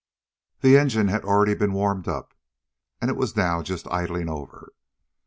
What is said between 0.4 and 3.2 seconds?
The engine had already been warmed up, and it